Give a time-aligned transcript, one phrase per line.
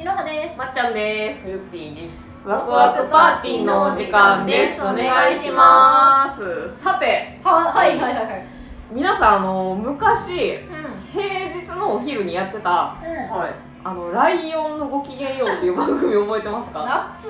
[0.00, 0.56] いろはです。
[0.56, 1.42] まっちゃんです。
[1.44, 2.24] ゆっぴーです。
[2.46, 4.80] ワクワクパーティーのお時間です。
[4.80, 6.70] お願いします。
[6.72, 6.84] す。
[6.84, 8.26] さて、ははいはいはい。
[8.26, 8.46] はい
[8.92, 10.60] 皆さんあの昔う
[11.12, 13.38] 平日のお昼にやってたんうん。
[13.38, 13.50] はい。
[13.82, 16.84] あのライオンのごきげんようっていう番組覚えてますか？
[17.12, 17.28] 夏。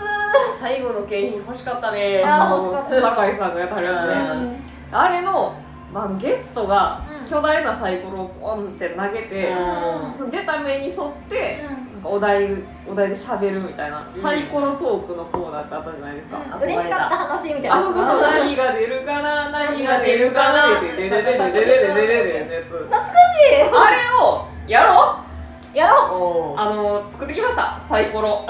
[0.61, 2.23] 最後の景品欲しかったね。
[2.23, 2.97] あー欲しかった。
[2.97, 4.61] 小坂井さんがやってはるやつうね。
[4.93, 5.59] あれの、
[5.91, 7.31] まあ、ゲストがうん。
[7.31, 10.15] 巨大なサイコロをポンって投げて、うん。
[10.15, 11.65] その出た目に沿って。
[12.03, 12.49] かお題
[12.87, 22.57] お題で喋るみたいな、うんサイコロトークのコーナーってあったじゃないですか、うん嬉しかった話みたいなあ、そうそう何が出るかな、何が出るかな、でででででででででで。
[22.65, 23.15] 懐かし
[23.53, 25.29] あれをやろう。
[25.75, 28.45] いやろおーあの作ってきました、サイコロ。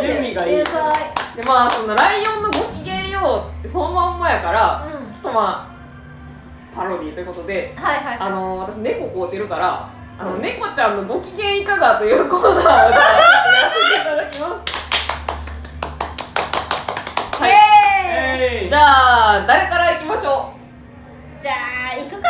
[0.00, 0.64] 準備がいいで、
[1.46, 9.95] まあそのライオンのごきげんようってそのまんまやから、うんちょっとまあパロディーということで、はいはいあの私猫飼うてるから。
[10.18, 14.72] あの猫ちゃんのご機嫌いかがというコーナーをじゃあやらせていただきます。
[17.38, 17.50] はい。
[17.50, 20.54] イエーじゃあ誰からいきましょ
[21.38, 21.52] じゃ
[21.92, 22.28] あ行くか。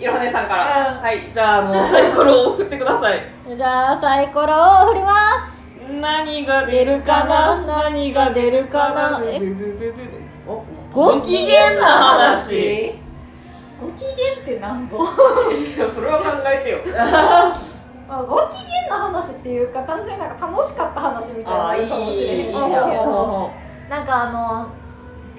[0.00, 1.00] ういろはねさんから、うん。
[1.00, 1.32] はい。
[1.32, 3.20] じゃああのサイコロを振ってください。
[3.56, 5.62] じゃあサイコロを振ります。
[6.00, 7.64] 何が出るかな？
[7.64, 9.20] 何が出るかな？
[9.24, 9.40] え？
[10.44, 11.86] おご機嫌な
[12.26, 12.98] 話
[13.80, 14.98] ご機嫌ってなんぞ。
[15.52, 16.78] いやそれは考えてよ。
[16.96, 17.54] ま
[18.18, 23.50] あ、ご機嫌な話っていうか単純になんか楽しかった話みたいなのかもしれへんけど。
[23.88, 24.68] なんかあの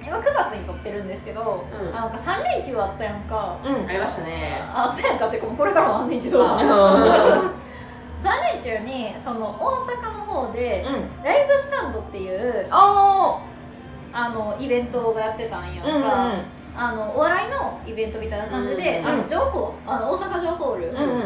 [0.04, 1.92] 今9月に撮ってるんですけど、うん。
[1.92, 3.56] なんか3連休あったやんか。
[3.64, 4.60] うんありましたね。
[4.74, 6.42] ああったやんかっていうかこれからもあんねんけど。
[6.48, 7.50] あ
[8.20, 11.24] 3連中にその大阪の方でうん。
[11.24, 13.38] ライブスタンドっていうあ
[14.12, 21.22] あのイベントがやってたんやんか、ーうんうんあのお笑いのイベントみたいな感じで、うんあの情報あの大阪城ホール、うんうん。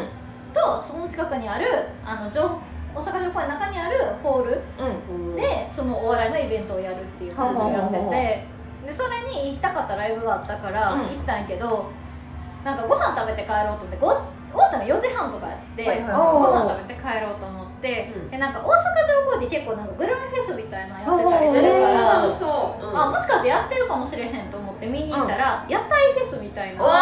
[0.52, 1.66] とその近くにある
[2.04, 2.42] あの情
[2.94, 4.60] 大阪城公園の中にあるホール
[5.08, 5.36] うん。
[5.36, 8.46] でそのお笑いのイベントをやるっていうのをやってて
[8.86, 11.00] でそれに行きたかったライブがあったからうん。
[11.02, 11.90] 行ったんやけど、
[12.64, 16.16] なんかご飯食べて帰ろうと思ってご終わったの4時半とかやって、はいはいはい。
[16.18, 18.30] ご飯食べて帰ろうと思って、うん。
[18.30, 18.74] でなんか大阪
[19.06, 22.26] 城公園で結構なんかグルメフェスみたいなのやってたりするから。
[22.26, 22.38] えー。
[22.38, 26.82] そううんあもしかしてやってるかもしれへんと思って見に行ったら、屋台フェスみたいな。
[26.82, 26.94] うわ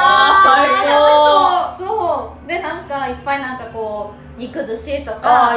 [1.72, 2.48] ー最そう。
[2.48, 5.56] でなんかいっぱいなんかこう肉寿司とあか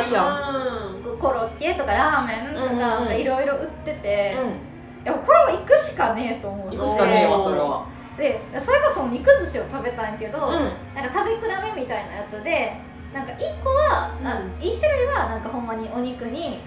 [1.20, 7.86] コロッケとかラーメンとかなんかいろいろ売ってて、ういやこれは行くしかねえと思ってん行くしかねえわそれは。
[8.18, 10.54] でそれこそ肉寿司を食べたんやけど、うん。
[10.96, 11.42] なんか食べ比
[11.76, 12.78] べみたいなやつで
[13.14, 14.52] なんか1個は、なうん。
[14.60, 16.60] 1種類はなんかほんまにお肉に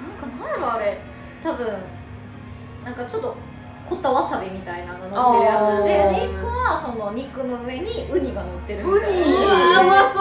[0.00, 0.98] なんかなんやろあれ。
[1.42, 1.66] 多分
[2.84, 3.36] なんかちょっと
[3.88, 9.06] 凝ったわさびみたいなのが乗ってるやつでで1個はその肉の上にウニが乗ってるみたいな。
[9.06, 9.14] ウニ。
[9.14, 10.12] うま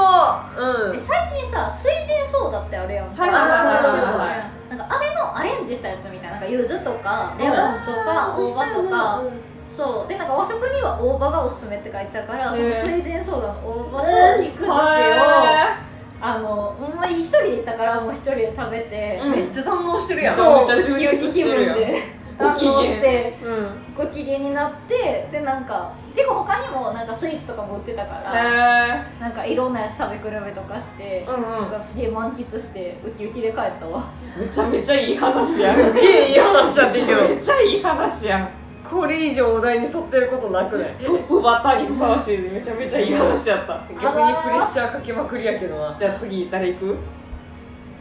[0.58, 0.88] そう。
[0.88, 0.92] うん。
[0.94, 4.76] で最近さ水前ソーダってあるやんはいはいはいはいはい。
[4.76, 9.24] なんかあれのアレンジしたやつみたいななんか柚子とかレモンとか大葉とか。
[9.70, 20.36] そうでなんか和食には大葉がおすすめって書いてたからその水前ソーダの大葉と肉寿司をへあのほんまに一人で行ったからもう一人で食べて、うんめっちゃ堪能してるやん。
[20.36, 20.58] そう。
[20.60, 22.04] めっちゃ充ウキウキ気分で
[22.38, 23.70] 堪能してーうん。
[23.96, 24.40] ご機嫌。
[24.40, 31.42] になってでなんか結構他にもなんかスイーツとかも売ってたから、へなんかいろんなやつ食べ比べとかしてえ、うんうん。
[31.44, 34.04] なんかすげえ満喫してウキウキで帰ったわ。
[34.38, 35.76] めちゃめちゃいい話やん。
[35.86, 38.50] すげえいい話だってんけどめっちゃいい話やん。
[38.84, 40.90] これ以上お題に沿ってることなくない？
[41.04, 43.80] トップバッターにふさわしいめちゃめちゃいい話やった。
[44.02, 45.96] 逆にプレッシャーかけまくりやけどな。
[45.98, 46.98] じゃあ次誰行く？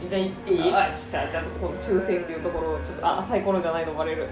[0.07, 0.59] じゃあ行っていい？
[0.59, 3.23] よっしゃじゃあこの抽選っていうところをちょっとあ。
[3.23, 4.29] サイコロじゃないとバレる。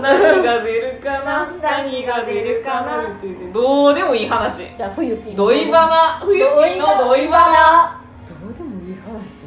[0.00, 1.50] 何が出るかな？
[1.60, 3.02] 何が出るかな？
[3.02, 4.74] って言ってどうでもいい話。
[4.76, 6.24] じゃあ冬ピンドイバナ。
[6.24, 6.44] 冬ピ
[6.76, 8.00] ンのドイバナ。
[8.26, 9.46] どうでもいい話。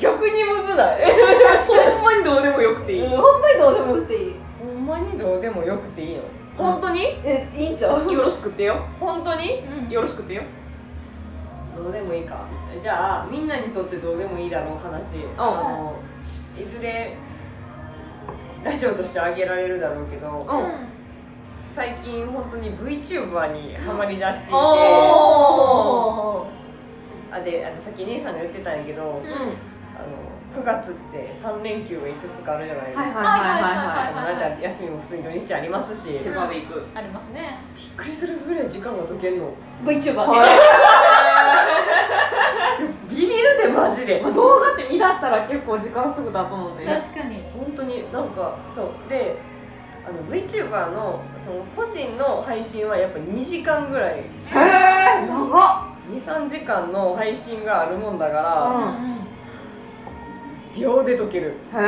[0.00, 1.04] 逆にむずない？
[1.66, 3.06] ほんまにどうでもよくていい。
[3.06, 4.36] ほんまにどうでも打っていい。
[4.60, 6.22] ほんまにどうでもよくていいの。
[6.56, 7.00] 本当に？
[7.24, 8.12] えいいんちゃう？
[8.12, 8.86] よろしくってよ。
[9.00, 9.90] 本当にうん。
[9.90, 10.42] よろしくってよ
[11.76, 12.46] どうでもいいか。
[12.80, 15.96] じゃあみんなにとってどうでもいいだろう話、あの
[16.60, 17.16] いずれ
[18.64, 20.46] ラジオとしてあげられるだろうけど、うん。
[21.74, 24.54] 最近本当に VTuber にハマりだしていて。
[24.54, 26.46] おお
[27.30, 29.08] あであのさっき姉さんが言ってたんやけど、うん。
[29.08, 36.86] あの9月って3連休がいくつかあるじゃないですか、はいはいはいはいはいまあなんか休みも普通に土日ありますし、千葉で行く。
[36.94, 37.58] ありますね。
[37.76, 39.52] びっくりするぐらい時間が解けんの。
[39.84, 40.26] VTuber
[43.08, 44.20] ビビるでマジで。
[44.20, 46.84] まあ動画って見出したら結構時間すぐ経つもんね。
[46.86, 47.42] 確かに。
[47.56, 48.88] 本当になんかそう。
[49.08, 49.36] で
[50.06, 54.18] あの VTuber のその個人の配信はやっぱ2時間ぐらい。
[54.18, 55.96] へえ長っ。
[56.14, 59.16] 23時間の配信があるもんだから、うんうん。
[60.78, 61.54] 秒で解ける。
[61.74, 61.78] へ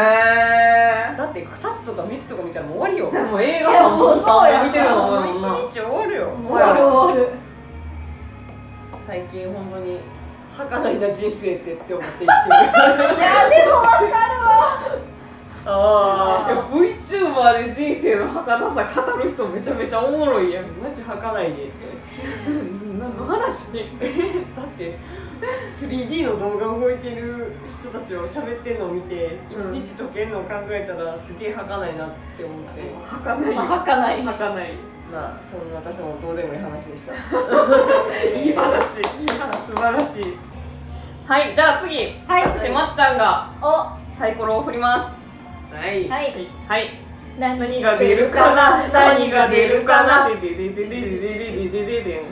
[1.12, 3.08] えだって2つとか3つとか見たらもう終わりよ。
[3.08, 6.32] それもう映画もうそうやん見てるのもうもんな1日終わるよ。
[6.48, 7.32] 終わる終わる
[9.08, 9.98] 最近本当に
[10.54, 12.26] 儚いな人生ってって思って生きてる。
[12.26, 15.70] いやでもわかるわ。
[15.70, 20.66] あいや VTuber で人生の儚さ語る人めちゃめちゃおもろいやん。
[20.82, 21.70] マジ儚いで
[22.98, 23.72] 何の話？
[24.54, 24.98] だって
[25.80, 29.72] 3D の動画動いてる人たちを喋ってんのを見て一うん。
[29.74, 32.92] 日解けんのを考えたらすげえ儚いなって思って。
[33.24, 33.54] 儚い。
[33.54, 34.22] まあ儚い。
[34.22, 34.74] 儚い。
[35.10, 37.14] まあそんな私もどうでもいい話でした。
[37.14, 38.47] い
[41.28, 42.14] はいじゃあ次。
[42.26, 42.44] はい。
[42.44, 43.92] 私まっちゃんがお。
[44.16, 45.14] サイコロを振ります。
[45.70, 46.08] はい。
[46.08, 46.48] はい。
[46.66, 46.88] はい。
[47.38, 52.22] 何何が出るかな何が出るかなででででででででででで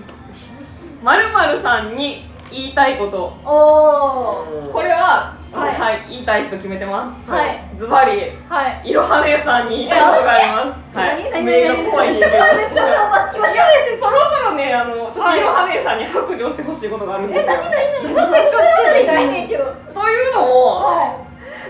[1.03, 3.37] まるまるさんに言いたいこと。
[3.45, 5.75] おおこれははい。
[5.75, 7.31] はい言いたい人決めてます。
[7.31, 7.65] はい。
[7.77, 8.91] ズバリはい。
[8.91, 10.97] いろは姉さんに言いたいことがあります。
[10.97, 11.31] はい。
[11.31, 11.45] 何？
[11.45, 11.63] 何？
[11.69, 11.91] 何？
[11.91, 13.65] 怖いんでちょっと待ってちょっと待っていや
[14.01, 17.43] そろそろねあの私、はいいろは姉さんに白状してほしいことがあるんですよ。
[17.43, 17.65] え何？
[17.65, 18.15] 何？
[18.15, 18.15] 何？
[18.15, 19.71] まさかしてないねんけどと
[20.09, 21.27] いうのもは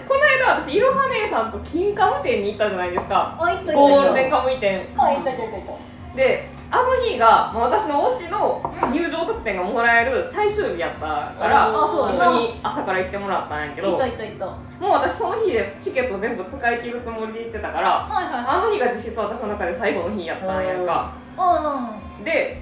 [0.06, 14.46] この間私いろは姉さんと金カム店に行ったじゃないですかゴールデンカムイ店あいったいったいったいったであの日がまあ私の推しの入場特典がもらえる最終日やったから、あそう一緒に朝から行ってもらったんやけどいもったいった。
[14.46, 18.44] た私その日でチケット全部使い切るつもりで行ってたからいはい。
[18.46, 21.12] あの日が実質私の中で最後の日やったんやんか。
[21.38, 22.60] うんで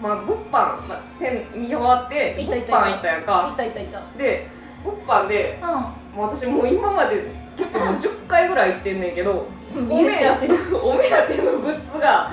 [0.00, 2.72] まあ物販、まあ、店見終わって物行った行った。
[2.76, 4.02] 販行ったやんいっかたたいった。
[4.18, 4.46] で
[4.84, 5.66] 物販でう
[6.16, 9.32] もう私もう今まで結構もう10回ぐらい行ってんねんけど
[9.78, 10.54] んお目言っちゃってる。
[10.82, 12.30] お目当てのグッズが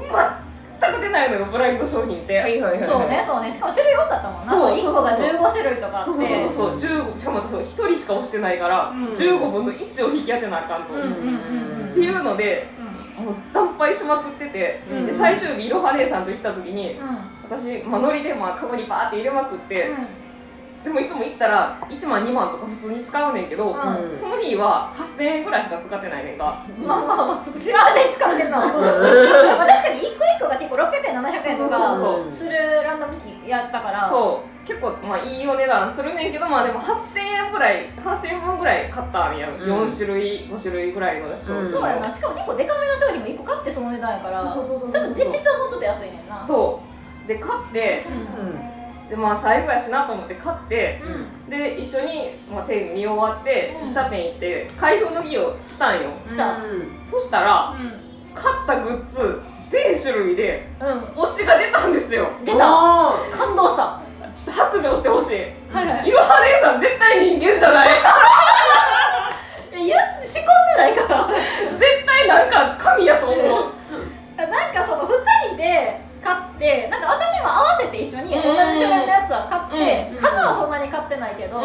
[0.00, 0.47] 全
[0.86, 3.50] く出ないのよブラインド商品って、いはいそうねそうね。
[3.50, 4.52] しかも種類多かったもんな。
[4.52, 6.10] そう1個がそうそう15種類とかあって。
[6.10, 7.02] そうそうそうそう。
[7.12, 9.08] 15しかも私1人しか押してないから、うん。
[9.08, 12.68] 15分の1を引き当てなあかんと、うんうんっていうので
[13.18, 15.06] もう惨敗しまくってて、うん。
[15.06, 17.00] で最終日いろは姉さんと行った時に
[17.42, 19.90] 私、まあ、ノリでまあカゴにバーって入れまくって、
[20.88, 24.16] でもいつも行ったら1万2万とか普通に使うねんけど、うん。
[24.16, 28.58] その日は8000円ぐらいしか使ってないねんか、まあまあまあ知らない使ってんな。
[28.58, 32.50] まあ確かに1個1個が結構600円700円とかする
[32.82, 34.08] ランダム機やったから。
[34.08, 34.66] そう。
[34.66, 39.56] 結構まあいいお値段するねんけどまあでも8000円ぐらい8000円分ぐらい買ったんや、うん。
[39.62, 41.52] 4種類5種類ぐらいのやつ。
[41.52, 41.66] をうん。
[41.68, 42.08] そうやな。
[42.08, 44.42] しかも結構デカめの商品も1個買ってその値段やから。
[44.42, 46.42] そうそうそうそう多分実質はもうちょっと安いねんな。
[46.42, 46.80] そ
[47.24, 47.28] う。
[47.28, 48.06] で買って
[49.08, 51.00] でまあ最後やしなと思って買って
[51.46, 51.50] うん。
[51.50, 53.88] で一緒に、まあ、店見終わってうん。
[53.88, 56.10] 喫茶店行って開封の儀をしたんよ。
[56.26, 56.58] した。
[57.10, 57.92] そしたらうん。
[58.34, 60.88] 買ったグッズ全種類でうん。
[61.22, 62.28] 推しが出たんですよ。
[62.44, 62.58] 出た。
[62.64, 64.00] あ感動した。
[64.34, 65.36] ちょっと白状してほしい。
[65.72, 66.08] はいはい。
[66.08, 67.88] いろは姉さん絶対人間じゃない。
[69.72, 71.28] え言って仕込んでないから。
[71.78, 73.72] 絶対なんか神やと思う
[74.36, 75.08] なんかその2
[75.48, 81.64] 人で買ってなんか私も合わせて一緒に同じ種類のやつは買って、うん数はそんなに買ってないけど、うん。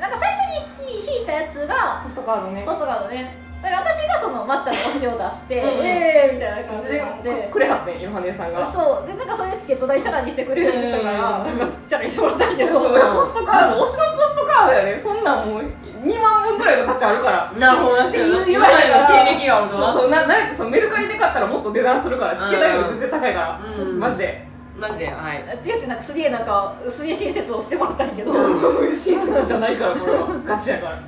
[0.00, 0.38] なんか最初
[0.86, 2.62] に引いたやつがポストカードね。
[2.64, 3.34] ポストカードね。
[3.58, 5.78] だから私がその抹茶の推しを出してうん。
[5.80, 6.88] うんえーみたいな感じ
[7.24, 7.42] で。
[7.42, 8.64] でくれはってんいろは姉さんが。
[8.64, 9.06] そう。
[9.06, 11.58] でなんかそういうチケット代チャラにしてくれるって言ったから、うん。
[11.58, 12.80] なんかチャラにしてもらったんやけど。
[12.80, 15.00] そうポストカード推しのポストカードやね。
[15.02, 15.62] そんなんもう
[16.06, 17.52] 2万分ぐらいの価値あるから。
[17.58, 19.26] なるほどって言われたから。
[19.26, 20.10] 経歴があるそうそう。
[20.10, 23.98] ななそのメルカリで買ったらもっと値段するからチケ代より全然高いから、うん。
[23.98, 24.46] マジで
[24.78, 25.38] マジではい。
[25.42, 28.60] って言ってなんかすげえなんかすげえ親切をしてもらったんやけど、うん。
[28.86, 30.40] 親切じゃないからこれは。
[30.44, 30.96] ガチやから。
[30.96, 31.02] こ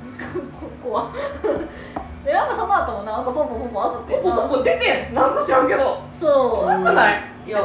[0.83, 1.11] こは。
[2.25, 5.13] でなんかその後もなんかポンポンポンポン当たってポンポンポン出てん。
[5.13, 6.03] なんか知らんけど。
[6.11, 6.31] そう。
[6.65, 7.23] 怖くない？
[7.47, 7.59] いや。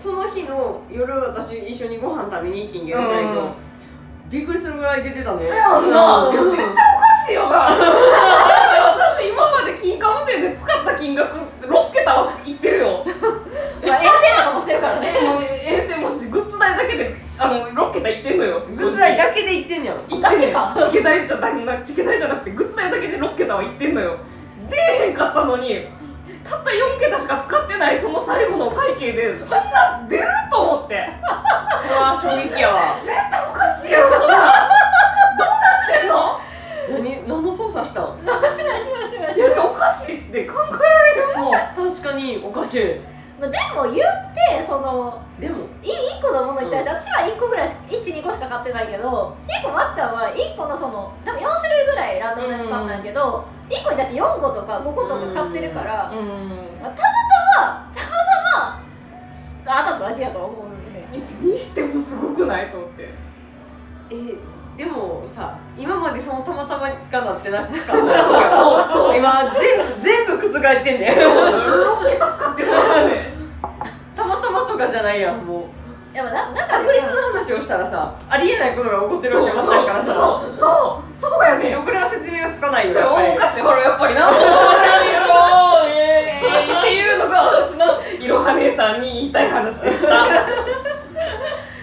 [0.00, 3.50] その日の夜私一緒にご飯食べに行ってんけど、うん。
[4.30, 5.38] びっくりするぐらい出てたね。
[5.38, 6.76] そやんな、うんいや絶対おか
[7.26, 7.58] しいよな。
[7.58, 7.82] だって
[9.18, 12.97] 私今まで金貨無店で使った金額6桁はいってるよ
[14.58, 15.14] もしてるからね。
[15.16, 18.60] えもう遠征もしてグッズ代だけであの6桁いってんのよ。
[18.66, 24.18] グッズ代だけで行ってんじゃんいってんねんだけかチケ代じゃなチケ代じゃなくてグッズ代だけで6桁はいってんのよ。
[24.68, 25.86] 出えへんかったのに
[26.44, 31.08] たった4桁しか使ってないその最後のお会計でそんな出ると思って。
[31.82, 32.98] それは衝撃やわ。
[33.00, 34.26] 絶対おかしいやろこんな。
[34.26, 35.54] んどうな
[35.94, 36.40] ってんの？
[36.90, 38.18] 何何の操作したん？
[38.18, 39.40] してないしてないしてないしい。
[39.40, 43.00] やてないおかしいって考えられるもう確かにおかしい。
[43.40, 45.68] まあでも言ってそのでも。
[45.82, 56.28] い1個のものに対して、私は1個ぐらい12個しか買ってないけど結構まっちゃんは1個のその多分4種類ぐらいランダムのやつ買ったんやけど、1個に対して4個とか5個とか買ってるから、うん。
[56.82, 63.08] まあ、たまたまたまたま当たっただけやとは思うねにしてもすごくないと思って。
[64.10, 64.14] え
[64.78, 67.92] でもさ今までそのたまたまがなってなかった
[68.56, 73.37] そうそう今全部全部覆ってんねん6桁使ってる話
[74.78, 76.16] とかじゃないやんもう。
[76.16, 80.14] やっぱななんか確率の話をしたらさありえないことが起こってるわけばっかりからさ。
[80.14, 84.32] そうそうそうやねんこれは説明がつかないよそれしいほらやっぱりなっ
[86.84, 87.84] ていうのが私の
[88.24, 90.08] いろは姉さんに言いたい話でした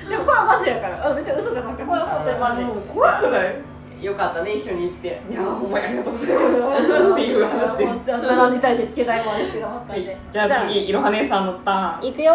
[0.09, 3.55] でもこれはマジやからあ別に嘘じゃなくてこれは本当にマジ怖くない
[4.01, 6.41] よかったね一緒に行っていやーほんまにありがとうございま
[6.77, 12.33] すっていう話ですじゃあ並んでたいで聞けないまでして頑張ったんでじゃあ次いろは姉さんのターンいくよ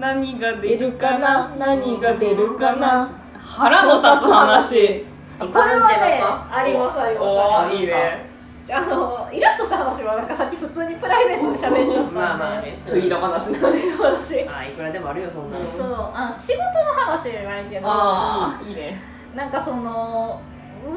[0.00, 1.54] 何が出るかな？
[1.58, 3.10] 何が出るかな？
[3.38, 5.04] 腹の立つ話。
[5.38, 8.30] これはねありますありますいいね。
[8.72, 13.58] あのイラッとした話はなんかさっき普通にプライベートで喋っちゃったんで、まあまあねちょいら話な
[13.98, 15.72] 私あいくらでもあるよそんなの、うん。
[15.72, 16.64] そうあ仕事の
[17.04, 17.86] 話じゃないけど。
[17.86, 19.02] ああいいね。
[19.34, 20.40] なんかその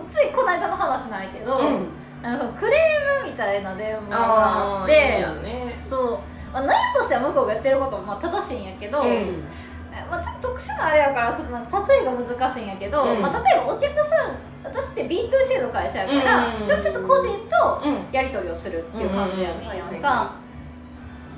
[0.08, 1.88] ついこの間の話ないけど、うん。
[2.22, 5.26] なんかそのクレームみたいな電話があって
[5.80, 6.20] そう、
[6.54, 9.44] まあ、何としては向こうがやってることもまあ正しいんやけど、うん。
[10.10, 13.22] まあ、ちょっと特殊なあれやからちょっとなんか例えが難しいんやけど、うん。
[13.22, 18.06] まあ、例えばお客さん私って B2C の会社やから、うん直接個人とうん。
[18.12, 20.36] やり取りをするっていう感じやねんやうんんか。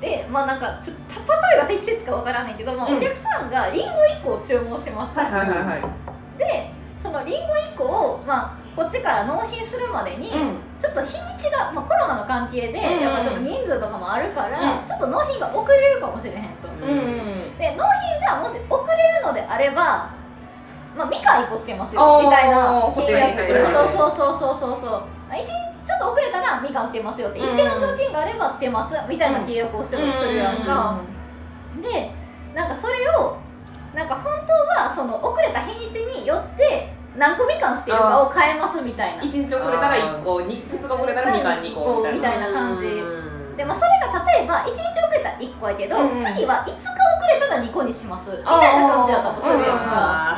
[0.01, 2.97] でまあなんかちょっと例えが適切かわからないけど、まあ、うん。
[2.97, 3.91] お客さんがリンゴ
[4.21, 6.37] 1個を注文しました、はいはいはいはい。
[6.37, 10.57] でそのリンゴ1個を、まあ、こっちから納品するまでに、うん。
[10.79, 14.85] ちょっと日にちが、まあ、コロナの関係で、うんやっぱちょっと人数とかもあるから、うん。
[14.85, 16.67] ちょっと納品が遅れるかもしれへんと。
[16.67, 17.57] うん。
[17.57, 20.11] で納品がもし遅れるのであれば、
[20.95, 25.03] まあ、みかん1個つけますよみたいな補填してくれるそうそうそうそうそうそう
[25.85, 30.99] ちょっと遅れたらみかんつけますよって一定の条件があればつけますみたいな契約をしてもするやんか、
[31.79, 32.11] で
[32.55, 33.37] なんかそれを
[33.93, 39.23] なんか本当はその遅れた日にちによって何個みかん捨てるかを変えますみたいな。
[39.23, 41.59] 一日遅れたら1個2日遅れたらみかん。
[41.59, 42.51] 2個みたいな。
[42.51, 42.85] 感じ。
[42.85, 46.19] うんでもそれが例えば1日遅れたら1個やけど、うん。
[46.19, 46.83] 次は5日遅
[47.23, 48.31] れたら2個にします。
[48.31, 49.79] みたいな感じやったとする例えば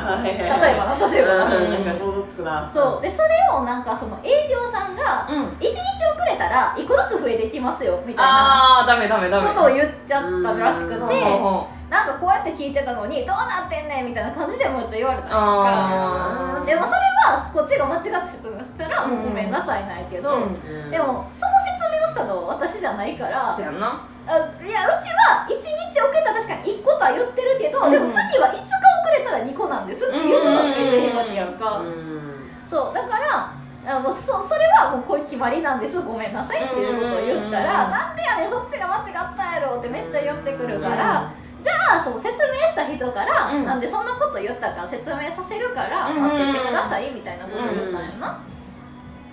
[0.06, 1.34] な例えば。
[1.34, 1.70] なうん。
[1.70, 2.68] なんか想像つくな。
[2.68, 3.02] そう。
[3.02, 5.44] でそれをなんかその営業さんがうん。
[5.58, 11.08] 1日遅れたら1個ずつ増えてきますよみたいなことを言っちゃったらしくうん。
[11.08, 16.60] てうんなんかこうやって聞いてたのにどうなってんねんみたいな感じでもうちょい言われたんやんあー。
[16.60, 17.00] かでもそれ
[17.32, 20.42] はこっちが間違って説明したらもうごめんなさいないけど、うん。
[20.42, 20.46] う
[20.88, 23.50] んでもその説明をしたのは私じゃないから。
[23.50, 24.04] そうやんな。
[24.28, 27.90] あいやうちは1日遅れたら確かに1個とは言ってるけど、うん。
[27.90, 28.68] でも次は5日遅
[29.16, 32.50] れたら2個なんですっていうことしか言えへんわけやんか、うん。
[32.66, 33.56] そうだから
[33.96, 37.90] あもうそそれはもうこういう決まりなんですごめんなさいっていうことを言ったら、うん。
[37.90, 43.64] なんでやねんそっちが間違ったやろってめっちゃ言ってくるから、じゃあその説明した人から、うん。
[43.64, 46.22] なんでそんなこと言ったか説明させるからうん。
[46.22, 48.40] 待っててくださいみたいなことを言ったんやな、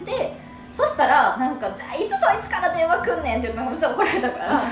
[0.04, 0.38] で
[0.72, 4.64] そしたらなんか「じゃあいつそいつから電話くんねん」って言うのがめっちゃ怒られたから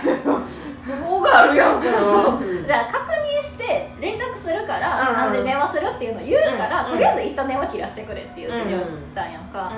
[0.85, 9.71] 都合があるやんそれはじゃあ確認して連絡するからうん何時に電話するっていうのを言うから、うんとりあえず一旦電話切らしてくれって言って電話切ったんやんか、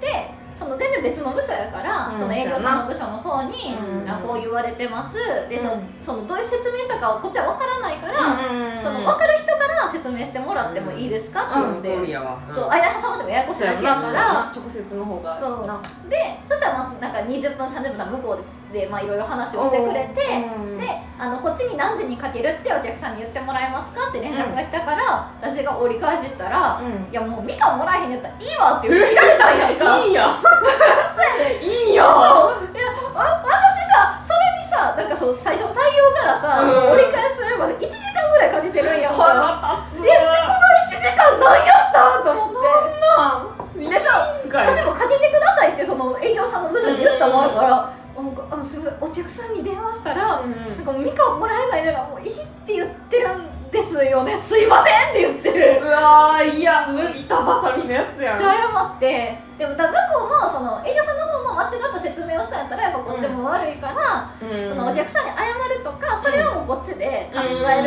[0.00, 0.30] で
[0.62, 2.18] その全然別の部署やから、うん。
[2.18, 3.76] その営業さんの部署の方に、
[4.22, 5.18] こう言われてます。
[5.48, 5.68] でそ
[6.00, 11.82] そのどういう説明したかをこっちは分からないから、うんその分かる人から説明してもらってもいいですかって言うん。
[11.82, 12.68] で、通りやわそう。
[12.70, 15.66] 間に挟まってもややこしいだけやから、直接の方がそう。
[15.66, 18.38] なでそしたらまあなんか20分30分向こ
[18.70, 20.20] うでまあいろいろ話をしてくれて、
[20.56, 20.78] うん。
[20.78, 20.88] で
[21.18, 27.12] あのこっちに何時にかけるってお客さんに言ってもらえますかって連絡が来たから、私が折り返ししたら、うん。
[27.12, 29.98] いやもうみかんもらえへんやったらいいわって言って切られたんやんか。
[29.98, 30.11] いい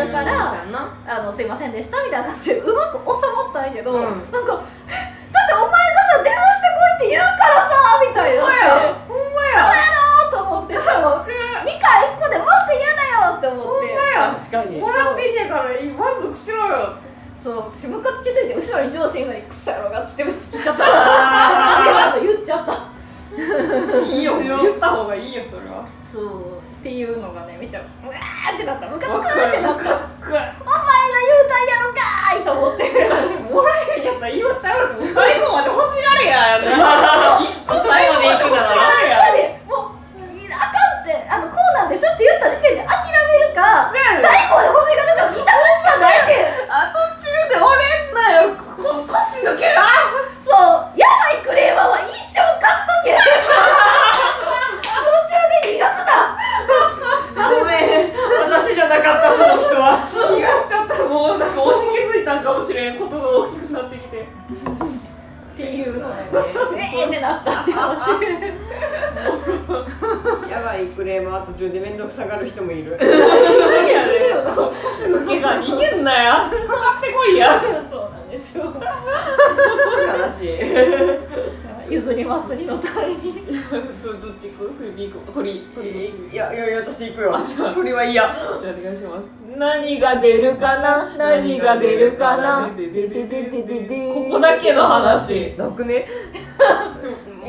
[0.05, 0.93] るから、やな。
[1.07, 4.01] あのすいませんでしたみたいな感じでうまく収まったんやけど、うん。
[4.01, 7.75] なんかえだってお前がさ電話してこいって言うからさ
[8.07, 8.41] みたいな。
[8.41, 8.95] ほんまや。
[9.07, 9.69] ほんまや
[10.31, 11.25] と思ってしかも
[11.65, 13.85] ミカ1個で文句嫌だよって思って。
[14.15, 14.79] 確かに。
[14.79, 16.97] もらってんねやから満足しろよ。
[17.35, 17.57] そう。
[17.73, 20.83] 私ムカつきすぎて後ろに上司いるのに「クソやろが」っつってぶつ切っちゃった。
[20.87, 22.73] あ と言っちゃった。
[24.05, 24.39] いいよ。
[24.39, 25.85] 言った方がいいよそれは。
[26.01, 27.89] そうっていうのがねめっちゃう。
[28.05, 28.85] わーってなった。
[28.85, 29.89] ムカつくーってなった。
[29.89, 32.85] お前が言うたんやろかーいと思って。
[33.49, 36.61] もらえへんやったら言わちゃう最後まで欲しがれや。
[36.61, 39.65] 最後まで欲しがれや。
[39.65, 41.25] もういあかんって。
[41.25, 43.97] あのこうなんですって言った時点で諦めるか最
[44.45, 48.53] 後まで欲しがるか見た目しかないであ途中で折れんなよ。
[48.61, 49.89] こ腰抜けな
[50.37, 53.25] そうやばいクレーマーは一生買っとけ途
[55.01, 55.33] 中
[55.65, 56.37] で逃がすな
[57.49, 58.13] ごめん
[58.49, 62.21] 私じゃなかったその人は逃がしちゃったらもうなんかおじけづ
[62.75, 64.21] いたんかもしれんことが大きくなってきて。
[64.21, 66.29] っていうのでね。
[66.95, 68.09] えーってなったって話。
[70.49, 72.91] やばいクレーマー途中で面倒くさがる人もいる。
[72.91, 73.03] いやね
[74.83, 76.33] 腰抜けが逃げんなや。
[76.33, 76.51] かか
[76.99, 78.79] ってこいやそうなんですよ悲
[80.31, 83.33] しい譲り祭りのために
[84.03, 84.73] どどっち行く？
[84.73, 87.37] フビ行く鳥鳥どっちいやいやいや私行くよ。
[87.73, 89.25] 鳥は嫌じゃあお願いします。
[89.57, 91.15] 何が出るかな？
[91.17, 92.69] 何が出るかな？
[92.75, 94.13] ででででででで。
[94.13, 95.53] ここだけの話。
[95.57, 96.05] なくね？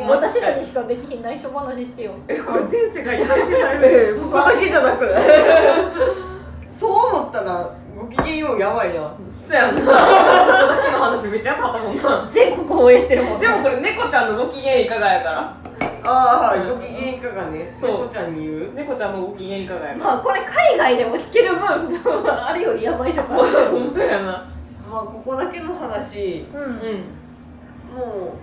[0.08, 2.12] 私らにしかできひん内緒話してよ。
[2.28, 3.86] えこれ全世界に配信される？
[3.86, 5.08] ええここだけじゃなく
[6.72, 9.10] そう思ったらご機嫌ようやばいな。
[9.30, 9.80] そやんな
[11.36, 12.26] めっちゃあったもんな。
[12.30, 15.56] 全国応援してるもんでもこれ猫ちゃんのご機嫌いかがやから。
[16.08, 17.76] ああご機嫌いかがね。
[17.80, 18.72] 猫ちゃんに言う？
[18.74, 20.04] 猫ちゃんのご機嫌いかがやから。
[20.04, 21.88] まあこれ海外でも弾ける分
[22.46, 24.48] あれよりやばい説あるほんまやな。
[24.90, 26.46] まあここだけの話。
[26.54, 26.62] うん。
[26.62, 27.04] うん
[27.96, 28.34] も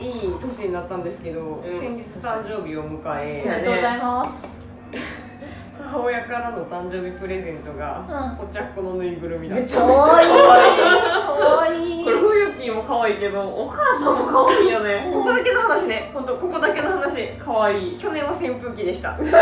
[0.00, 1.62] ういい年になったんですけど、ん。
[1.64, 4.56] 先日誕生日を迎あえそうやりがとうございます
[5.90, 8.46] 母親からの誕生日プレゼントが、うん。
[8.46, 9.70] ぽちゃっこのぬいぐるみだめった。
[9.70, 10.26] ちゃめちゃかわい。
[10.26, 12.04] い可愛い。
[12.04, 15.10] これふゆぴーも可愛いけどお母さんも可愛いよね。
[15.12, 16.10] ここだけの話ね。
[16.12, 17.28] 本当ここだけの話。
[17.38, 17.98] 可愛い。
[17.98, 19.12] 去年は扇風機でした。
[19.14, 19.40] 吹き買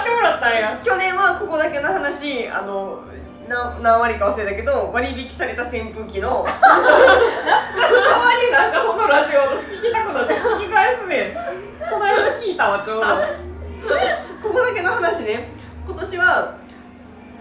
[0.00, 0.78] ってもらったんや。
[0.82, 2.48] 去年はここだけの話。
[2.48, 3.00] あの
[3.46, 6.44] な何割か忘れたけど割引された扇風機の。
[6.44, 11.34] 私たまになんかそのラジオ私聞きたくなって聞き返すねん。
[11.90, 13.47] この間聞いたわちょうど
[16.28, 16.58] 今年は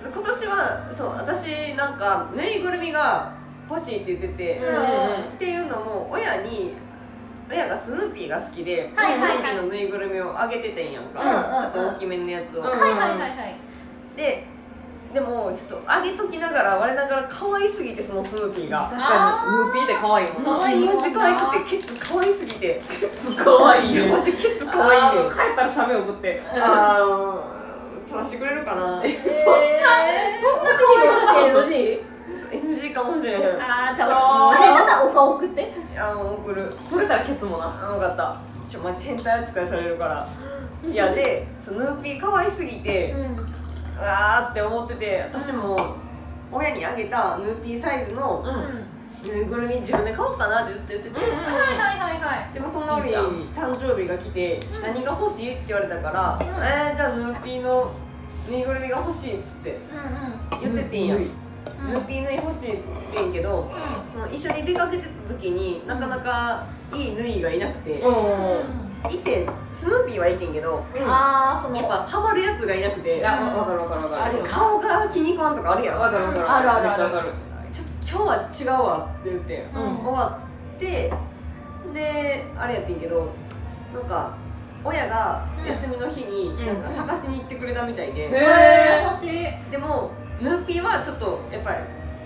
[0.04, 3.34] 今年はそう私なんかぬいぐるみが
[3.70, 6.74] 欲しいって言ってて、うんうんっていうのも親に
[7.50, 9.38] 親がスヌーピーが好きで、はいはいはい。
[9.38, 11.62] スヌーピーのぬいぐるみをあげててんやんか、うんうんうん。
[11.62, 13.56] ちょっと大きめのやつを、うんはいはいはいはい。
[14.16, 14.46] で
[15.14, 18.90] でもちょっとあげときながら我ながら可愛すぎてそのスヌーピーが。
[18.92, 19.58] 確かに。
[19.58, 22.82] ヌーピーって可愛いもん可愛いよマジ可愛くてケツ可愛すぎて。
[23.38, 24.08] 可愛いよ。
[24.18, 25.30] マジケツ可愛いよ。
[25.30, 26.42] 帰ったら写メ送って。
[26.54, 27.57] あの
[28.10, 29.02] 撮らしてくれるかな。
[29.04, 32.02] えー、そんなそんな写真 NG?
[32.50, 33.40] NG かもしれへん。
[33.62, 34.16] あーじゃそう。
[34.16, 35.68] ああれだったらお顔送って。
[35.98, 36.74] あの送る。
[36.90, 37.66] 取れたらケツもな。
[37.66, 38.40] あ分かった。
[38.70, 40.28] ちょマジ変態扱いされるから。
[40.90, 43.38] いやでそのヌーピー可愛すぎてうん。
[43.38, 45.96] うわーって思ってて私も
[46.52, 48.86] 親にあげたヌーピーサイズのうん
[49.32, 52.54] ぬいぐるみ自分で買おうかなってずっと言ってて、うんうんはいはいはいはい。
[52.54, 52.88] でもそん。
[52.88, 54.82] な折い誕生日が来てうん。
[54.82, 56.64] 何が欲しいって言われたから、うん。
[56.64, 57.92] えー、じゃあヌーピーの
[58.50, 59.78] ぬいぐるみが欲しいっつって
[60.54, 61.24] うん言っててんや、うん。
[61.92, 63.72] ヌーピーぬい欲しいって言ってんけど
[64.12, 68.12] その一緒に出かけてた時になかなかいいぬいがいなくて、う
[69.10, 69.12] ん。
[69.12, 71.04] いてんスヌーピーはいてんけどうん。
[71.08, 74.44] ああそのやっぱハマるやつがいなくていやわわかるわかるわかる。
[74.44, 76.00] 顔が気に食わんとかあるやん。
[76.00, 76.52] わかるわかる。
[76.52, 77.34] あるあるある
[78.10, 79.98] 今日は違うわって言って、うん。
[80.06, 80.40] 終わ
[80.78, 81.12] って
[81.94, 83.34] であれやってんけど
[83.94, 84.38] なんか
[84.84, 86.66] 親が休みの日にうん。
[86.68, 89.72] なんか探しに行ってくれたみたいで、へえー、優しい。
[89.72, 91.78] でもヌーピーはちょっとやっぱり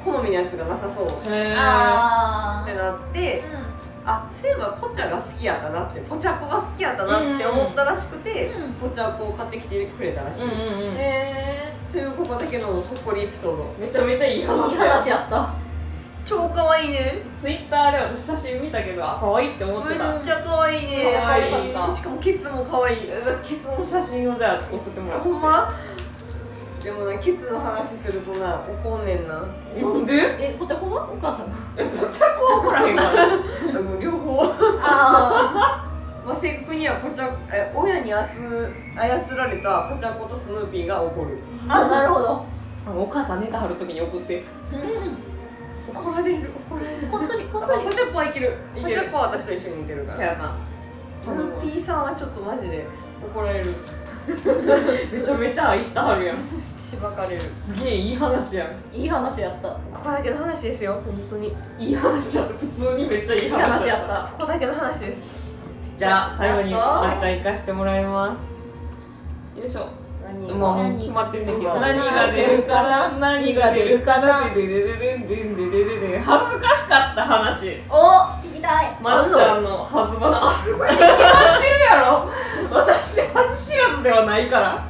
[0.05, 1.07] 好みのやつがなさそう。
[1.07, 1.55] っへー。
[1.57, 3.71] あてなってー
[4.03, 8.73] あそういえばポチャが好きやったなってポチャコが好きやったなって思ったらしくて、うん。
[8.73, 10.95] ポチャコを買ってきてくれたらしい、うんうんうん。
[10.97, 13.75] えというここだけのほっこりエピソード。
[13.79, 15.53] めちゃめちゃいい話やった
[16.25, 17.13] 超可愛いね。
[17.35, 20.13] ツイッターで私写真見たけどあ可愛いって思ってた。
[20.13, 21.95] めっちゃ可愛いね可愛い。
[21.95, 22.97] しかもケツも可愛い
[23.43, 25.29] ケツの写真をじゃあちょっと送ってもらって。
[25.29, 25.73] ほんま？
[26.83, 29.35] でもなケツの話するとな怒んねんな。
[29.35, 29.41] な
[29.99, 30.13] んで？
[30.53, 31.03] えぽちゃこが？
[31.11, 31.55] お母さんが。
[31.77, 34.43] えぽちゃこは怒らへんからあの両方。
[34.81, 35.87] あ
[36.25, 41.37] まあ正確にはポチャえ親にあつ操られたポチャコとスヌーピーが怒る。
[41.67, 42.45] ーあなるほど。
[42.87, 44.43] お母さん寝たはる時に送って
[46.01, 47.07] 怒られる怒られる。
[47.07, 47.77] こっそりこっそり。
[47.77, 50.17] あポチャコはいけるいけるポチャコは私と一緒に寝てるから。
[50.17, 50.55] そやな。
[51.23, 52.85] スヌーピーさんはちょっとマジで。
[53.23, 53.73] 怒られる。
[55.11, 56.37] めちゃめちゃ愛したはるやん。
[56.43, 57.41] しばかれる。
[57.55, 58.95] すげえいい話やん。
[58.95, 59.69] いい話やった。
[59.69, 61.55] ここだけの話ですよ本当に。
[61.77, 64.07] いい話やった普通にめっちゃいいいい話話やった。
[64.07, 65.41] たここだけの話です。
[65.97, 67.07] じゃあ最後にラスト。
[67.07, 69.59] まっちゃん行かしてもらいます。
[69.59, 69.87] よいしょ。
[70.23, 71.73] 何もう何決まってんだけど。
[71.75, 73.11] 何が出るかな？
[73.19, 74.41] 何が出るかな？
[76.21, 77.81] 恥ずかしかった話。
[77.89, 78.97] お聞きたい。
[79.01, 80.59] まっちゃんのはずばな。
[80.61, 82.29] あるに決まってるやろ。
[82.71, 84.87] 私恥知らずではないから。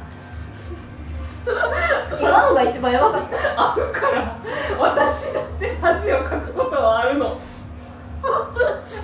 [2.20, 3.36] 今のが一番やばかった。
[3.56, 4.36] あるから。
[4.78, 7.36] 私だって恥をかくことはあるの。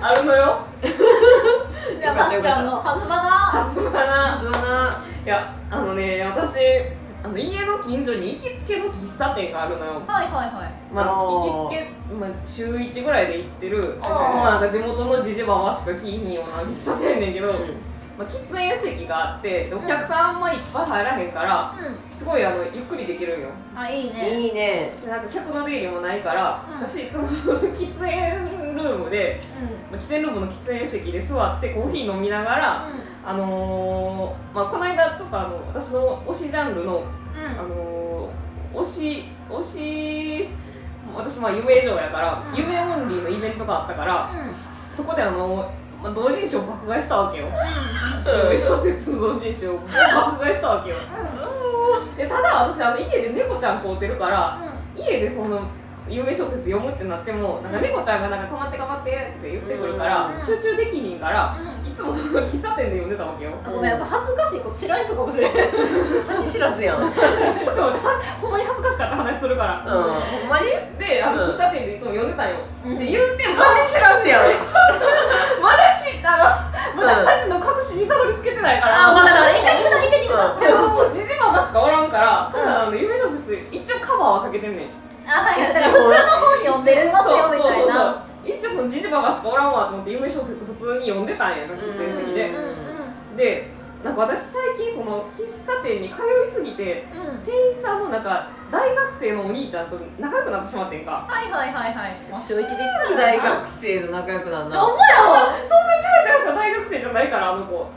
[0.01, 0.59] あるのよ。
[0.81, 3.29] じゃあまっちゃんのはずばな。
[3.29, 5.03] はずばな。
[5.25, 6.59] いやあのね私
[7.39, 10.01] 家の近所に行きつけの喫茶店があるのよ。
[10.07, 10.93] はいはいはい。
[10.93, 13.97] まあ、行きつけ、まあ、週1ぐらいで行ってる。
[14.01, 17.53] まあなんか地元のじじばばしか来いひんような喫茶店やねんけど、
[18.17, 23.47] まあ、喫煙席があってでお客さんあんまいっぱい入らへんからうすごいあのゆっくりできるんよ。
[23.47, 24.41] んあいいね。
[24.41, 24.93] いいね。
[25.01, 26.81] でなんか客の出入りもないから、うん。
[26.81, 29.39] 私いつも喫煙ルームで、
[29.89, 33.09] うまあ、喫煙ルームの喫煙席で座ってコーヒー飲みながら、ん。
[33.25, 37.03] あのーまあ、この間ちょっとあの私の推しジャンルのうん
[37.57, 40.49] あのー、推し推し
[41.15, 42.57] 私まあ夢以上やから、うん。
[42.57, 44.95] 夢オンリーのイベントがあったからうん。
[44.95, 45.71] そこであの、
[46.03, 48.45] まあ、同人誌を爆買いしたわけよ、うん。
[48.45, 50.95] 夢 小説の同人誌を爆買いしたわけよ。
[52.17, 54.59] でただ私あの家で猫ちゃん飼うてるから
[54.95, 55.61] 家でその
[56.07, 60.39] 夢小説読むってなってもなんか猫ちゃんがなんか「かまってかまって」って言ってくるから、うん。
[60.39, 61.55] 集中できひんから
[61.99, 63.51] つもその喫茶店で読んでたわけよ。
[63.59, 65.67] あごめんやっぱ恥ずかしいこと知らない人かもしれない
[66.47, 67.03] 恥知らずやん。
[67.03, 67.83] う んちょっと
[68.39, 70.71] ほんまに恥ずかしかった話するから、ほんまに？
[70.95, 71.51] であのうん。
[71.51, 72.97] 喫茶店でいつも読んでたんよ、うん。
[72.97, 74.43] で言うても恥知らずやん。
[75.59, 76.43] まだ知ったの
[76.95, 79.07] まだ話の隠しにたどり着けてないから。
[79.09, 80.37] あ分かった一回聞くな一回聞く
[81.03, 81.11] な。
[81.11, 84.87] じじばばしかおらんから、そうなの夢小説一応カバーはかけてんねん。
[85.27, 85.73] あはいはい。
[85.73, 88.23] だから普通の本読んでるますよみたいな
[88.55, 92.49] 一応そのじじばばしかおらんわと思って夢小説普通に読んでたんや喫煙席で。
[92.49, 93.69] うんで
[94.03, 97.19] なんか私最近その喫茶店に通いすぎてうん。
[97.19, 101.25] うん店員さんのなんか大学生のお兄ちゃんと仲良くなってしまってんか。
[101.27, 102.17] はいはいはいはい。
[102.31, 107.91] まあ週一大学生と仲良くなんなほんまやわそんなチャラチャラした大学生じゃないからあの子。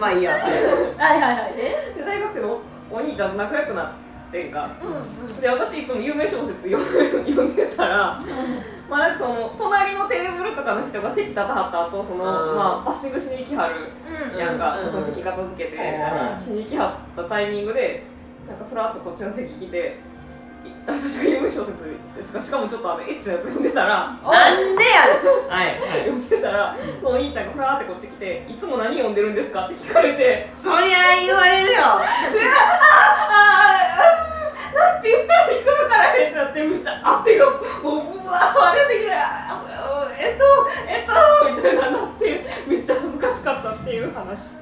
[0.00, 0.32] まあいいや。
[0.32, 0.50] はい
[0.96, 1.36] はいはい。
[1.44, 1.62] は いで
[1.98, 2.58] で大学生の
[2.90, 3.88] お兄ちゃんと仲良くなっ
[4.32, 4.70] てんか。
[4.82, 5.36] うんうん。
[5.40, 8.20] で私いつも有名小説読んでたら
[8.88, 13.76] まあなんかその隣のテーブルとかの人が席立たはった後その、うんまあバッシングしに来はる
[14.32, 18.02] うんやんか、うんその席片付けて、うんしに来はったタイミングで
[18.46, 19.96] なんかふらっとこっちの席来て
[20.66, 23.88] い 私が有名小説しかしかもちょっとあのエッチなやつ読んでたら
[24.22, 25.78] なんでやねん はいはい。
[26.00, 30.50] 読んでたらそのお兄ちゃんがふらーってこっち来て「いつも何読んでるんですか?」って聞かれて。
[30.62, 31.80] そりゃ言われるよ。
[31.82, 32.02] あ
[34.20, 34.23] あ
[34.74, 39.62] なんて言ったらいいか分からへんってなってむっちゃ汗がもううわー出てきてあ
[40.18, 40.44] えっと
[40.88, 41.12] えっと
[41.54, 44.56] みたいななってめっちゃ恥ずかしかったっていう話。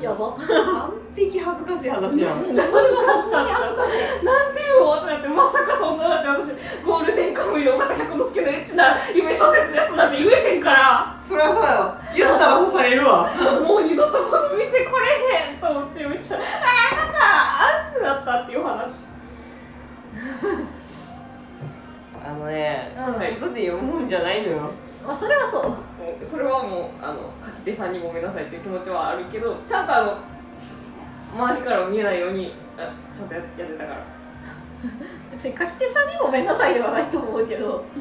[0.00, 0.30] やば。
[0.38, 2.20] 完璧恥ずかしい話。
[2.20, 3.90] やんめっちゃ恥ずかしかった恥ずかし
[4.22, 6.54] いなんていうってなってまさかそんなだって私
[6.86, 9.96] ゴールデンカムイの方百之助のエッチな夢小説です。
[9.96, 11.18] なんて言えへんから。
[11.26, 13.28] そりゃそうやわ言ったら干されるわ。
[13.66, 14.86] もう二度とこの店来れ
[15.50, 17.18] へんと思ってめっちゃああなた
[17.82, 19.07] あってなったっていう話
[22.24, 23.14] あのねうん。
[23.40, 24.70] 外で読むんじゃないのよ。
[25.04, 25.72] まあそれはそう。
[26.26, 30.18] それはもうあの書き手さんにごめんなさいっていう気持ちはあるけどちゃんとあの
[31.34, 34.18] 周りからは見えないようにあちゃんとややってたから。
[35.32, 37.84] 別に書き手さんにごめんなさいではないと思うけど。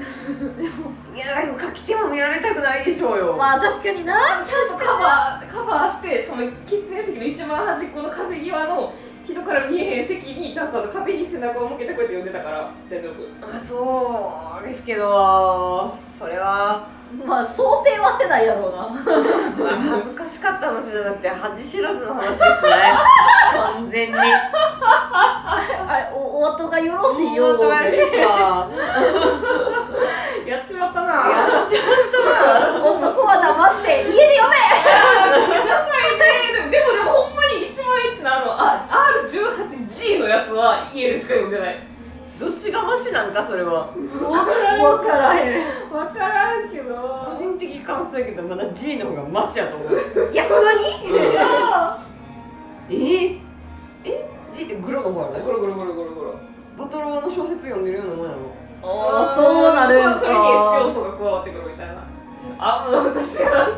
[1.14, 3.34] いやでも書き手も見られたくないでしょうよ。
[3.34, 4.44] まあ確かにな。
[4.46, 8.94] ちゃんとカバーカバーしてしかも喫煙席の一番端っこの壁際の
[9.28, 13.28] 人から見えへん席にちゃんとあの壁に背中を向けてこうやって読んでたから大丈夫。
[13.46, 16.88] あそうですけどそれは。
[17.26, 18.88] まあ想定はしてないやろうな。
[18.94, 22.50] 恥ずかしかった話じゃなくて恥知らずの話ですね。
[23.56, 24.14] 完全に。
[24.18, 27.70] あれおお後がよろしいよう
[30.48, 31.12] やっちまったな。
[31.12, 32.84] やっちゃったな。
[32.92, 34.56] 男は黙って家で読め
[35.48, 38.88] ごめんなさいねでもでもでもほんまに一番エッチなあのあ
[39.26, 41.88] R18G のやつは家でしか読んでない。
[42.40, 43.88] どっちがマシなんかそれは。
[43.88, 45.64] わからんわからへん。
[45.90, 49.90] 分からんけど個人的感想やけどまだ G の方がマシやと思う。
[50.34, 50.54] 逆
[52.90, 52.92] に？
[52.92, 52.94] え？
[52.94, 53.40] ー、
[54.06, 55.46] え？G ってグロの方やろ？
[55.46, 56.40] ゴロゴロゴロゴロゴロ。
[56.78, 58.38] バトロワの小説読んでるようなもんやろ。
[58.84, 60.20] ああそうなるんか。
[60.20, 62.06] それにエッチ要素が加わってくるみたいな。
[62.60, 63.77] あ私がなん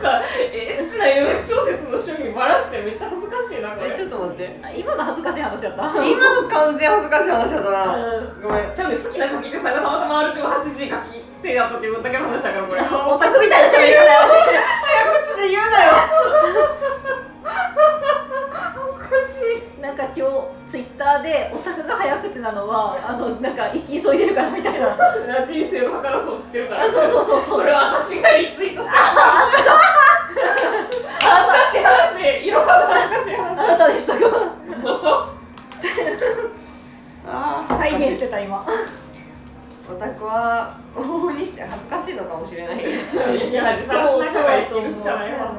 [0.97, 3.91] な夢小説の趣味ばらしてめっちゃ恥ずかしいなこれ。
[3.91, 4.59] えちょっと待って。
[4.63, 5.83] あ今の恥ずかしい話やった。
[6.05, 12.81] 今の完全恥ずかしい話だったなうんごめんちゃうね好きな書き手さんがたまたま R18G 書き手やったっていうだけの話だからこれ。
[12.81, 14.27] オタクみたいな喋り方や
[15.27, 15.91] 口で言うなよ。
[17.43, 19.41] 恥ずかし
[19.77, 19.81] い。
[19.81, 20.21] なんか今日
[20.67, 24.95] ツイッターでオタクが早口なのはあのなんか生き急いでるからみたいな。
[25.45, 26.83] 人生の儚さを知ってるから。
[26.83, 27.59] あそうそうそうそう。
[27.59, 28.95] それは私がリツイートした
[31.29, 33.55] 恥ずかしい話色か恥ずかしいあ話。
[33.67, 34.19] なたでしたか
[37.27, 38.65] あー体現してた今。
[39.91, 42.83] オタクは往々にして恥ずかしいのかもしれない。
[43.49, 44.91] いやそうそうだと思う。
[44.91, 45.33] しかない。
[45.33, 45.53] わは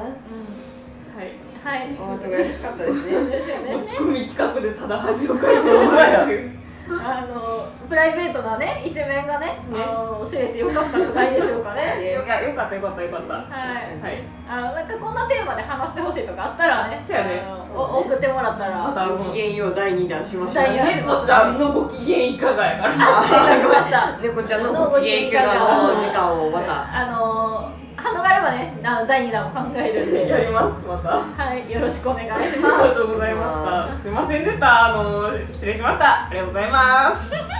[1.22, 1.32] い。
[1.62, 1.96] はい。
[2.00, 3.84] お後がよかったですね。
[3.84, 6.50] ち込み企画でただ恥をかいてもらえる
[6.88, 7.59] あの
[7.90, 17.42] プライベートなね一面がねあの教えてよかったんじゃないでしょうかねよかよかったよかったよかったはいはいあのなんかこんなテーマで話してほしいとかあったらねそうやね
[17.74, 31.08] お送ってもらったらまたごきげんよう第2弾しました猫ちゃんのご機嫌いかがやからあ 失礼しました猫ちゃんのごきげんいかがの時間をまたあの反応があればねあの第2弾も考えるんでやりますまた
[31.42, 33.98] はいよろしくお願いしありますがとうございました。
[33.98, 34.86] すいませんでした。
[34.86, 36.26] あの失礼しました。
[36.26, 37.59] ありがとうございます。